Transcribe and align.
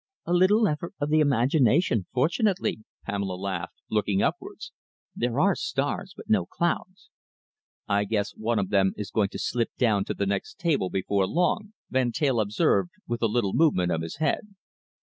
"A 0.25 0.33
little 0.33 0.67
effort 0.67 0.95
of 0.99 1.11
the 1.11 1.19
imagination, 1.19 2.07
fortunately," 2.11 2.79
Pamela 3.05 3.35
laughed, 3.35 3.83
looking 3.87 4.19
upwards. 4.19 4.71
"There 5.15 5.39
are 5.39 5.53
stars, 5.53 6.13
but 6.17 6.27
no 6.27 6.47
clouds." 6.47 7.11
"I 7.87 8.05
guess 8.05 8.31
one 8.33 8.57
of 8.57 8.69
them 8.69 8.93
is 8.97 9.11
going 9.11 9.29
to 9.29 9.37
slip 9.37 9.69
down 9.77 10.05
to 10.05 10.15
the 10.15 10.25
next 10.25 10.57
table 10.57 10.89
before 10.89 11.27
long," 11.27 11.73
Van 11.91 12.11
Teyl 12.11 12.39
observed, 12.39 12.89
with 13.07 13.21
a 13.21 13.27
little 13.27 13.53
movement 13.53 13.91
of 13.91 14.01
his 14.01 14.15
head. 14.15 14.55